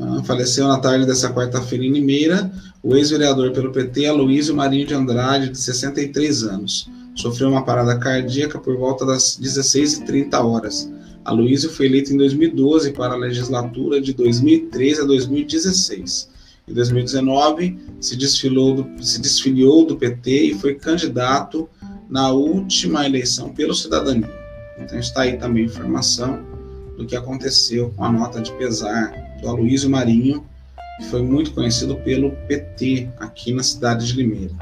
Ah, 0.00 0.22
faleceu 0.24 0.68
na 0.68 0.78
tarde 0.78 1.06
dessa 1.06 1.32
quarta-feira 1.32 1.84
em 1.84 1.92
Limeira 1.92 2.52
o 2.82 2.94
ex-vereador 2.94 3.52
pelo 3.52 3.72
PT, 3.72 4.06
Aloysio 4.06 4.54
Marinho 4.54 4.86
de 4.86 4.94
Andrade, 4.94 5.50
de 5.50 5.58
63 5.58 6.44
anos. 6.44 6.88
Sofreu 7.14 7.48
uma 7.48 7.64
parada 7.64 7.98
cardíaca 7.98 8.58
por 8.58 8.76
volta 8.76 9.04
das 9.04 9.38
16h30 9.40 10.34
horas. 10.44 10.90
Aloysio 11.24 11.70
foi 11.70 11.86
eleito 11.86 12.12
em 12.12 12.16
2012 12.16 12.92
para 12.92 13.14
a 13.14 13.16
legislatura 13.16 14.00
de 14.00 14.12
2013 14.14 15.00
a 15.00 15.04
2016. 15.04 16.30
Em 16.68 16.72
2019, 16.74 17.78
se, 18.00 18.16
desfilou 18.16 18.74
do, 18.74 19.04
se 19.04 19.20
desfiliou 19.20 19.84
do 19.84 19.96
PT 19.96 20.30
e 20.30 20.54
foi 20.54 20.74
candidato 20.74 21.68
na 22.08 22.30
última 22.30 23.04
eleição 23.06 23.50
pelo 23.50 23.74
Cidadania. 23.74 24.30
Então 24.78 24.98
está 24.98 25.22
aí 25.22 25.36
também 25.36 25.64
informação 25.64 26.44
do 26.96 27.06
que 27.06 27.16
aconteceu 27.16 27.90
com 27.96 28.04
a 28.04 28.10
nota 28.10 28.40
de 28.40 28.52
pesar 28.52 29.12
do 29.40 29.48
Aloysio 29.48 29.90
Marinho, 29.90 30.44
que 30.98 31.06
foi 31.06 31.22
muito 31.22 31.52
conhecido 31.52 31.96
pelo 31.96 32.32
PT 32.48 33.08
aqui 33.18 33.52
na 33.52 33.62
cidade 33.62 34.06
de 34.06 34.14
Limeira. 34.14 34.54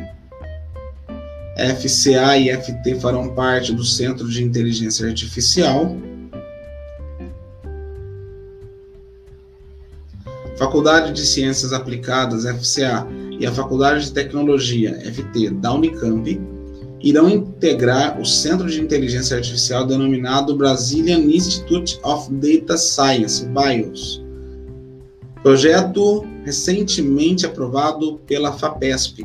FCA 1.57 2.37
e 2.37 2.55
FT 2.55 3.01
farão 3.01 3.35
parte 3.35 3.73
do 3.73 3.83
Centro 3.83 4.29
de 4.29 4.42
Inteligência 4.42 5.09
Artificial, 5.09 5.97
Faculdade 10.59 11.12
de 11.12 11.25
Ciências 11.25 11.73
Aplicadas, 11.73 12.44
FCA, 12.44 13.07
e 13.38 13.47
a 13.47 13.53
Faculdade 13.53 14.07
de 14.07 14.12
Tecnologia, 14.12 14.99
FT, 15.01 15.51
da 15.51 15.73
Unicamp, 15.73 16.40
irão 17.09 17.31
integrar 17.31 18.21
o 18.21 18.25
Centro 18.25 18.69
de 18.69 18.81
Inteligência 18.81 19.37
Artificial 19.37 19.87
denominado 19.87 20.57
Brazilian 20.57 21.21
Institute 21.21 22.01
of 22.03 22.29
Data 22.33 22.77
Science, 22.77 23.47
BIOS. 23.47 24.23
Projeto 25.40 26.27
recentemente 26.45 27.47
aprovado 27.47 28.19
pela 28.27 28.53
FAPESP, 28.53 29.25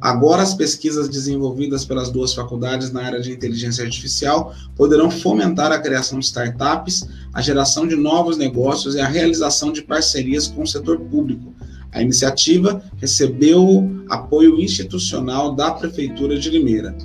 Agora, 0.00 0.42
as 0.42 0.54
pesquisas 0.54 1.08
desenvolvidas 1.08 1.84
pelas 1.84 2.08
duas 2.08 2.32
faculdades 2.32 2.92
na 2.92 3.02
área 3.02 3.20
de 3.20 3.32
inteligência 3.32 3.84
artificial 3.84 4.54
poderão 4.76 5.10
fomentar 5.10 5.72
a 5.72 5.78
criação 5.78 6.20
de 6.20 6.24
startups, 6.24 7.04
a 7.34 7.42
geração 7.42 7.86
de 7.86 7.96
novos 7.96 8.36
negócios 8.36 8.94
e 8.94 9.00
a 9.00 9.08
realização 9.08 9.72
de 9.72 9.82
parcerias 9.82 10.46
com 10.46 10.62
o 10.62 10.66
setor 10.66 11.00
público. 11.00 11.52
A 11.98 12.02
iniciativa 12.02 12.80
recebeu 12.98 13.90
apoio 14.08 14.60
institucional 14.60 15.52
da 15.56 15.72
Prefeitura 15.72 16.38
de 16.38 16.48
Limeira. 16.48 16.96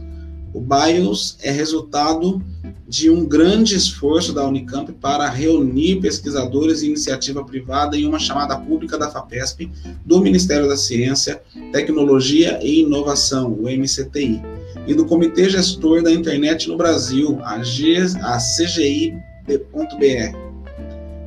O 0.53 0.61
BIOS 0.61 1.35
é 1.41 1.49
resultado 1.49 2.39
de 2.87 3.09
um 3.09 3.25
grande 3.25 3.75
esforço 3.75 4.31
da 4.31 4.47
Unicamp 4.47 4.91
para 4.93 5.27
reunir 5.27 5.99
pesquisadores 5.99 6.83
e 6.83 6.89
iniciativa 6.89 7.43
privada 7.43 7.97
em 7.97 8.05
uma 8.05 8.19
chamada 8.19 8.55
pública 8.55 8.95
da 8.95 9.09
FAPESP, 9.09 9.71
do 10.05 10.21
Ministério 10.21 10.67
da 10.67 10.77
Ciência, 10.77 11.41
Tecnologia 11.71 12.59
e 12.61 12.81
Inovação, 12.81 13.51
o 13.51 13.63
MCTI, 13.63 14.43
e 14.85 14.93
do 14.93 15.05
Comitê 15.05 15.49
Gestor 15.49 16.03
da 16.03 16.11
Internet 16.11 16.69
no 16.69 16.77
Brasil, 16.77 17.39
a, 17.41 17.57
CGI.br, 18.37 19.13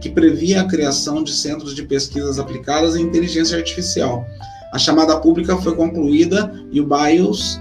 que 0.00 0.10
previa 0.10 0.60
a 0.60 0.68
criação 0.68 1.22
de 1.22 1.32
centros 1.32 1.74
de 1.74 1.82
pesquisas 1.82 2.38
aplicadas 2.38 2.96
em 2.96 3.02
inteligência 3.02 3.56
artificial. 3.56 4.26
A 4.72 4.78
chamada 4.78 5.18
pública 5.18 5.56
foi 5.56 5.74
concluída 5.74 6.52
e 6.70 6.80
o 6.80 6.86
BIOS 6.86 7.60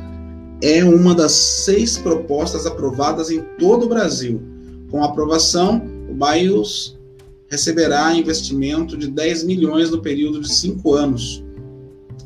é 0.61 0.83
uma 0.83 1.13
das 1.13 1.31
seis 1.31 1.97
propostas 1.97 2.65
aprovadas 2.65 3.29
em 3.29 3.41
todo 3.57 3.85
o 3.85 3.89
Brasil. 3.89 4.41
Com 4.89 5.03
aprovação, 5.03 5.81
o 6.09 6.13
BIOS 6.13 6.97
receberá 7.47 8.13
investimento 8.13 8.97
de 8.97 9.07
10 9.07 9.43
milhões 9.43 9.91
no 9.91 10.01
período 10.01 10.41
de 10.41 10.51
cinco 10.51 10.93
anos, 10.93 11.43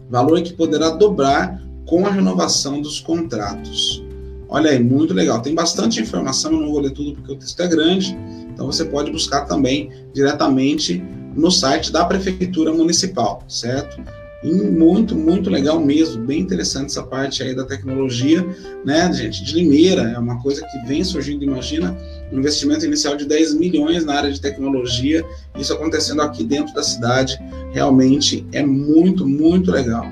valor 0.10 0.42
que 0.42 0.54
poderá 0.54 0.90
dobrar 0.90 1.62
com 1.86 2.06
a 2.06 2.12
renovação 2.12 2.82
dos 2.82 3.00
contratos. 3.00 4.04
Olha 4.50 4.72
aí, 4.72 4.84
muito 4.84 5.14
legal. 5.14 5.42
Tem 5.42 5.54
bastante 5.54 6.02
informação, 6.02 6.52
eu 6.52 6.62
não 6.62 6.72
vou 6.72 6.80
ler 6.80 6.92
tudo 6.92 7.14
porque 7.14 7.32
o 7.32 7.36
texto 7.36 7.62
é 7.62 7.68
grande, 7.68 8.18
então 8.52 8.66
você 8.66 8.84
pode 8.84 9.12
buscar 9.12 9.46
também 9.46 9.92
diretamente 10.12 11.04
no 11.36 11.52
site 11.52 11.92
da 11.92 12.04
Prefeitura 12.04 12.74
Municipal, 12.74 13.44
certo? 13.48 14.02
E 14.44 14.52
muito, 14.52 15.16
muito 15.16 15.50
legal 15.50 15.80
mesmo, 15.80 16.26
bem 16.26 16.40
interessante 16.40 16.86
essa 16.86 17.04
parte 17.04 17.44
aí 17.44 17.54
da 17.54 17.66
tecnologia, 17.66 18.44
né, 18.86 19.12
gente? 19.14 19.44
De 19.44 19.54
Limeira, 19.54 20.02
é 20.02 20.18
uma 20.18 20.42
coisa 20.42 20.66
que 20.66 20.88
vem 20.88 21.04
surgindo, 21.04 21.44
imagina, 21.44 21.96
um 22.32 22.40
investimento 22.40 22.86
inicial 22.86 23.18
de 23.18 23.26
10 23.26 23.54
milhões 23.54 24.06
na 24.06 24.16
área 24.16 24.32
de 24.32 24.40
tecnologia, 24.40 25.26
isso 25.58 25.74
acontecendo 25.74 26.22
aqui 26.22 26.44
dentro 26.44 26.74
da 26.74 26.82
cidade, 26.82 27.38
realmente 27.72 28.48
é 28.54 28.66
muito, 28.66 29.28
muito 29.28 29.72
legal. 29.72 30.06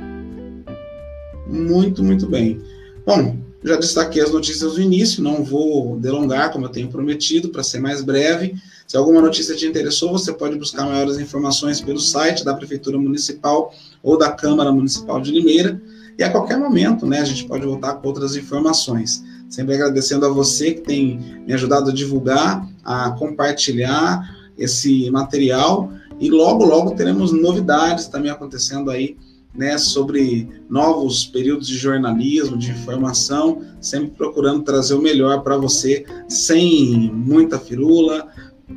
Muito, 1.48 2.04
muito 2.04 2.28
bem. 2.28 2.62
Bom, 3.06 3.47
já 3.68 3.76
destaquei 3.76 4.22
as 4.22 4.32
notícias 4.32 4.74
do 4.74 4.82
início, 4.82 5.24
não 5.24 5.44
vou 5.44 5.98
delongar, 5.98 6.52
como 6.52 6.66
eu 6.66 6.70
tenho 6.70 6.88
prometido, 6.88 7.50
para 7.50 7.64
ser 7.64 7.80
mais 7.80 8.02
breve. 8.04 8.56
Se 8.88 8.96
alguma 8.96 9.22
notícia 9.22 9.56
te 9.56 9.66
interessou, 9.66 10.12
você 10.12 10.32
pode 10.32 10.58
buscar 10.58 10.86
maiores 10.86 11.18
informações 11.18 11.82
pelo 11.82 12.00
site 12.00 12.46
da 12.46 12.54
Prefeitura 12.54 12.98
Municipal 12.98 13.74
ou 14.02 14.18
da 14.18 14.32
Câmara 14.32 14.72
Municipal 14.72 15.20
de 15.20 15.32
Limeira. 15.32 15.82
E 16.18 16.24
a 16.24 16.32
qualquer 16.32 16.58
momento, 16.58 17.06
né, 17.06 17.20
a 17.20 17.26
gente 17.26 17.46
pode 17.46 17.66
voltar 17.66 17.96
com 17.96 18.08
outras 18.08 18.36
informações. 18.36 19.24
Sempre 19.50 19.76
agradecendo 19.76 20.26
a 20.26 20.30
você 20.30 20.74
que 20.74 20.82
tem 20.82 21.44
me 21.46 21.54
ajudado 21.54 21.92
a 21.92 21.94
divulgar, 21.94 22.68
a 22.84 23.12
compartilhar 23.12 24.36
esse 24.58 25.12
material. 25.12 25.92
E 26.20 26.30
logo, 26.30 26.66
logo 26.66 26.96
teremos 26.96 27.32
novidades 27.32 28.08
também 28.08 28.32
acontecendo 28.32 28.90
aí, 28.90 29.16
né, 29.58 29.78
sobre 29.78 30.48
novos 30.70 31.26
períodos 31.26 31.68
de 31.68 31.78
jornalismo, 31.78 32.58
de 32.58 32.72
informação, 32.72 33.62
sempre 33.82 34.12
procurando 34.12 34.64
trazer 34.64 34.94
o 34.94 35.02
melhor 35.02 35.42
para 35.42 35.58
você, 35.58 36.06
sem 36.30 37.12
muita 37.12 37.58
firula, 37.58 38.28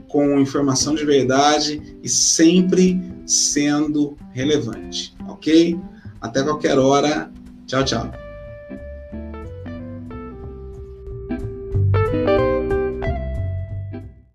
com 0.08 0.40
informação 0.40 0.94
de 0.94 1.04
verdade 1.04 1.98
e 2.02 2.08
sempre 2.08 3.00
sendo 3.26 4.16
relevante, 4.32 5.14
ok? 5.28 5.78
Até 6.20 6.42
qualquer 6.42 6.78
hora. 6.78 7.30
Tchau, 7.66 7.84
tchau. 7.84 8.19